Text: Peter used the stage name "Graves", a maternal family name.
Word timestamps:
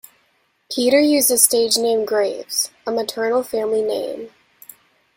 Peter 0.71 0.99
used 0.99 1.29
the 1.29 1.37
stage 1.37 1.77
name 1.77 2.05
"Graves", 2.05 2.71
a 2.87 2.91
maternal 2.91 3.43
family 3.43 3.83
name. 3.83 4.31